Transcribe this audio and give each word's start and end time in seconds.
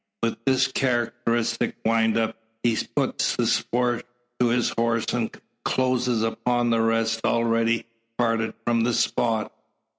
With 0.23 0.43
this 0.45 0.67
characteristic 0.67 1.75
wind 1.85 2.17
up, 2.17 2.35
he 2.63 2.75
puts 2.95 3.35
the 3.35 3.45
spur 3.45 4.01
to 4.39 4.47
his 4.47 4.71
horse, 4.71 5.05
and 5.13 5.29
closes 5.63 6.23
upon 6.23 6.71
the 6.71 6.81
rest 6.81 7.21
already 7.23 7.85
parted 8.17 8.55
from 8.65 8.81
the 8.81 8.93
spot. 8.95 9.51